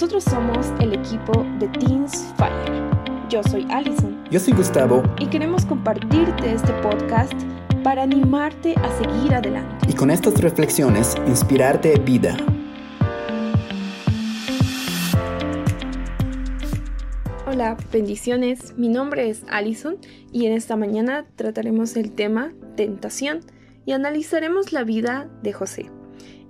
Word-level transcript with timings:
Nosotros 0.00 0.22
somos 0.22 0.68
el 0.80 0.92
equipo 0.92 1.44
de 1.58 1.66
Teens 1.66 2.32
Fire. 2.36 2.88
Yo 3.28 3.42
soy 3.42 3.66
Allison. 3.68 4.22
Yo 4.30 4.38
soy 4.38 4.52
Gustavo. 4.52 5.02
Y 5.18 5.26
queremos 5.26 5.66
compartirte 5.66 6.52
este 6.52 6.72
podcast 6.74 7.32
para 7.82 8.04
animarte 8.04 8.76
a 8.76 8.96
seguir 8.96 9.34
adelante. 9.34 9.88
Y 9.90 9.94
con 9.94 10.12
estas 10.12 10.40
reflexiones, 10.40 11.16
inspirarte 11.26 11.98
vida. 11.98 12.36
Hola, 17.48 17.76
bendiciones. 17.92 18.78
Mi 18.78 18.88
nombre 18.88 19.28
es 19.28 19.42
Allison 19.50 19.96
y 20.30 20.46
en 20.46 20.52
esta 20.52 20.76
mañana 20.76 21.26
trataremos 21.34 21.96
el 21.96 22.12
tema 22.12 22.52
tentación 22.76 23.40
y 23.84 23.90
analizaremos 23.90 24.72
la 24.72 24.84
vida 24.84 25.28
de 25.42 25.52
José. 25.52 25.90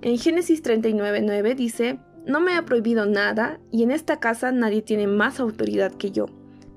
En 0.03 0.19
Génesis 0.19 0.63
39.9 0.63 1.55
dice, 1.55 1.99
no 2.25 2.39
me 2.39 2.55
ha 2.55 2.65
prohibido 2.65 3.05
nada 3.05 3.59
y 3.71 3.83
en 3.83 3.91
esta 3.91 4.19
casa 4.19 4.51
nadie 4.51 4.81
tiene 4.81 5.07
más 5.07 5.39
autoridad 5.39 5.93
que 5.93 6.11
yo, 6.11 6.27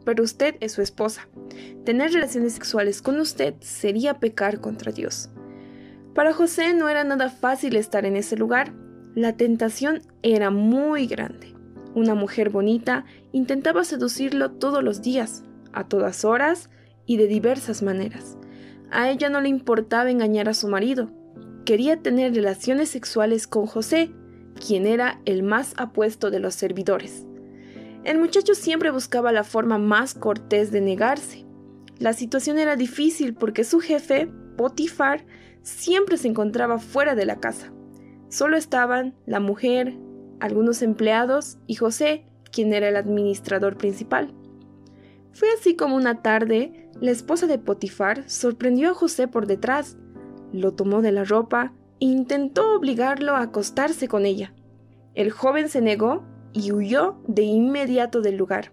pero 0.05 0.25
usted 0.25 0.57
es 0.61 0.73
su 0.73 0.83
esposa. 0.83 1.29
Tener 1.85 2.13
relaciones 2.13 2.55
sexuales 2.55 3.03
con 3.03 3.21
usted 3.21 3.55
sería 3.61 4.19
pecar 4.19 4.61
contra 4.61 4.93
Dios. 4.93 5.31
Para 6.15 6.33
José 6.33 6.75
no 6.75 6.89
era 6.89 7.05
nada 7.05 7.31
fácil 7.31 7.77
estar 7.77 8.05
en 8.05 8.17
ese 8.17 8.37
lugar. 8.37 8.73
La 9.15 9.37
tentación 9.37 10.03
era 10.23 10.51
muy 10.51 11.07
grande. 11.07 11.55
Una 11.95 12.15
mujer 12.15 12.51
bonita 12.51 13.05
intentaba 13.33 13.85
seducirlo 13.85 14.53
todos 14.53 14.83
los 14.83 15.03
días, 15.03 15.45
a 15.73 15.89
todas 15.89 16.25
horas 16.25 16.71
y 17.07 17.17
de 17.17 17.27
diversas 17.27 17.83
maneras. 17.83 18.37
A 18.91 19.11
ella 19.11 19.31
no 19.31 19.41
le 19.41 19.49
importaba 19.49 20.11
engañar 20.11 20.49
a 20.49 20.55
su 20.55 20.69
marido. 20.69 21.11
Quería 21.65 21.99
tener 21.99 22.35
relaciones 22.35 22.91
sexuales 22.91 23.47
con 23.47 23.67
José 23.67 24.11
quien 24.65 24.87
era 24.87 25.21
el 25.25 25.43
más 25.43 25.75
apuesto 25.77 26.31
de 26.31 26.39
los 26.39 26.55
servidores. 26.55 27.27
El 28.05 28.19
muchacho 28.19 28.55
siempre 28.55 28.91
buscaba 28.91 29.33
la 29.33 29.45
forma 29.45 29.79
más 29.79 30.15
cortés 30.15 30.71
de 30.71 30.81
negarse. 30.81 31.45
La 31.99 32.13
situación 32.13 32.59
era 32.59 32.77
difícil 32.77 33.35
porque 33.35 33.65
su 33.65 33.81
jefe, 33.81 34.31
Potifar, 34.57 35.25
siempre 35.63 36.17
se 36.17 36.29
encontraba 36.29 36.79
fuera 36.79 37.15
de 37.15 37.27
la 37.27 37.41
casa. 37.41 37.73
Solo 38.29 38.57
estaban 38.57 39.15
la 39.27 39.41
mujer, 39.41 39.99
algunos 40.41 40.83
empleados 40.83 41.59
y 41.67 41.75
José, 41.75 42.25
quien 42.53 42.73
era 42.73 42.89
el 42.89 42.97
administrador 42.97 43.77
principal. 43.77 44.33
Fue 45.33 45.49
así 45.59 45.75
como 45.75 45.97
una 45.97 46.23
tarde, 46.23 46.89
la 47.01 47.11
esposa 47.11 47.47
de 47.47 47.59
Potifar 47.59 48.29
sorprendió 48.29 48.91
a 48.91 48.95
José 48.95 49.27
por 49.27 49.47
detrás, 49.47 49.97
lo 50.53 50.73
tomó 50.75 51.03
de 51.03 51.13
la 51.13 51.25
ropa 51.25 51.73
intentó 52.11 52.75
obligarlo 52.75 53.37
a 53.37 53.43
acostarse 53.43 54.09
con 54.09 54.27
ella. 54.27 54.53
El 55.15 55.31
joven 55.31 55.69
se 55.69 55.81
negó 55.81 56.25
y 56.53 56.73
huyó 56.73 57.23
de 57.29 57.43
inmediato 57.43 58.21
del 58.21 58.37
lugar. 58.37 58.73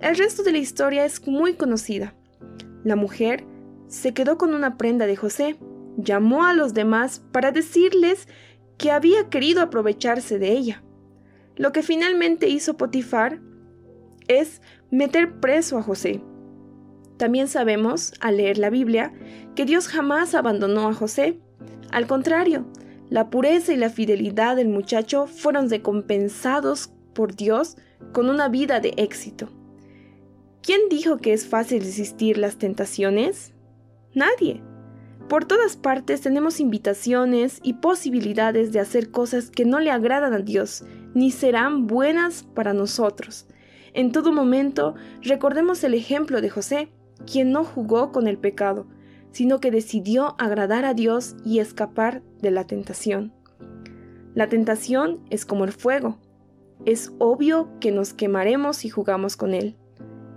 El 0.00 0.16
resto 0.16 0.42
de 0.42 0.52
la 0.52 0.58
historia 0.58 1.06
es 1.06 1.26
muy 1.26 1.54
conocida. 1.54 2.14
La 2.84 2.96
mujer 2.96 3.44
se 3.86 4.12
quedó 4.12 4.36
con 4.36 4.52
una 4.52 4.76
prenda 4.76 5.06
de 5.06 5.16
José, 5.16 5.56
llamó 5.96 6.44
a 6.44 6.52
los 6.52 6.74
demás 6.74 7.22
para 7.32 7.50
decirles 7.50 8.28
que 8.76 8.90
había 8.90 9.30
querido 9.30 9.62
aprovecharse 9.62 10.38
de 10.38 10.52
ella. 10.52 10.82
Lo 11.56 11.72
que 11.72 11.82
finalmente 11.82 12.48
hizo 12.48 12.76
Potifar 12.76 13.40
es 14.28 14.60
meter 14.90 15.40
preso 15.40 15.78
a 15.78 15.82
José. 15.82 16.22
También 17.16 17.48
sabemos, 17.48 18.12
al 18.20 18.36
leer 18.36 18.58
la 18.58 18.68
Biblia, 18.68 19.14
que 19.56 19.64
Dios 19.64 19.88
jamás 19.88 20.34
abandonó 20.34 20.88
a 20.88 20.94
José, 20.94 21.40
al 21.90 22.06
contrario, 22.06 22.66
la 23.08 23.30
pureza 23.30 23.72
y 23.72 23.76
la 23.76 23.90
fidelidad 23.90 24.56
del 24.56 24.68
muchacho 24.68 25.26
fueron 25.26 25.70
recompensados 25.70 26.90
por 27.14 27.34
Dios 27.34 27.76
con 28.12 28.28
una 28.28 28.48
vida 28.48 28.80
de 28.80 28.92
éxito. 28.96 29.48
¿Quién 30.62 30.82
dijo 30.90 31.16
que 31.16 31.32
es 31.32 31.46
fácil 31.46 31.80
resistir 31.80 32.36
las 32.36 32.58
tentaciones? 32.58 33.54
Nadie. 34.14 34.62
Por 35.28 35.44
todas 35.46 35.76
partes 35.76 36.20
tenemos 36.20 36.60
invitaciones 36.60 37.60
y 37.62 37.74
posibilidades 37.74 38.72
de 38.72 38.80
hacer 38.80 39.10
cosas 39.10 39.50
que 39.50 39.64
no 39.64 39.80
le 39.80 39.90
agradan 39.90 40.32
a 40.34 40.38
Dios, 40.38 40.84
ni 41.14 41.30
serán 41.30 41.86
buenas 41.86 42.42
para 42.54 42.74
nosotros. 42.74 43.46
En 43.94 44.12
todo 44.12 44.32
momento, 44.32 44.94
recordemos 45.22 45.82
el 45.84 45.94
ejemplo 45.94 46.40
de 46.40 46.50
José, 46.50 46.88
quien 47.30 47.52
no 47.52 47.64
jugó 47.64 48.12
con 48.12 48.26
el 48.26 48.38
pecado, 48.38 48.86
sino 49.30 49.60
que 49.60 49.70
decidió 49.70 50.34
agradar 50.38 50.84
a 50.84 50.94
Dios 50.94 51.36
y 51.44 51.58
escapar 51.58 52.22
de 52.40 52.50
la 52.50 52.66
tentación. 52.66 53.32
La 54.34 54.48
tentación 54.48 55.20
es 55.30 55.44
como 55.44 55.64
el 55.64 55.72
fuego. 55.72 56.18
Es 56.84 57.12
obvio 57.18 57.68
que 57.80 57.90
nos 57.90 58.12
quemaremos 58.12 58.76
si 58.76 58.88
jugamos 58.88 59.36
con 59.36 59.52
él. 59.52 59.76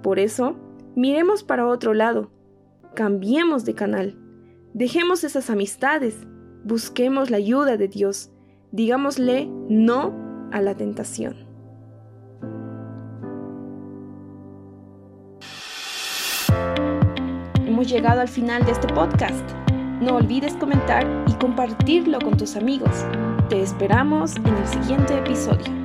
Por 0.02 0.18
eso, 0.18 0.56
miremos 0.96 1.44
para 1.44 1.68
otro 1.68 1.94
lado. 1.94 2.32
Cambiemos 2.96 3.64
de 3.64 3.76
canal. 3.76 4.18
Dejemos 4.74 5.24
esas 5.24 5.50
amistades. 5.50 6.16
Busquemos 6.64 7.30
la 7.30 7.38
ayuda 7.38 7.78
de 7.78 7.88
Dios. 7.88 8.32
Digámosle 8.72 9.48
no 9.70 10.50
a 10.52 10.62
la 10.62 10.76
tentación. 10.76 11.51
Llegado 17.84 18.22
al 18.22 18.28
final 18.28 18.66
de 18.66 18.72
este 18.72 18.88
podcast. 18.88 19.50
No 20.02 20.16
olvides 20.16 20.54
comentar 20.56 21.06
y 21.28 21.34
compartirlo 21.34 22.20
con 22.20 22.38
tus 22.38 22.56
amigos. 22.56 23.06
Te 23.50 23.62
esperamos 23.62 24.36
en 24.38 24.56
el 24.56 24.68
siguiente 24.68 25.18
episodio. 25.18 25.81